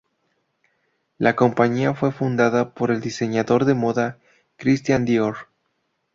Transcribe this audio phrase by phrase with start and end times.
[1.19, 4.17] La compañía fue fundada por el diseñador de moda
[4.57, 5.49] Christian Dior.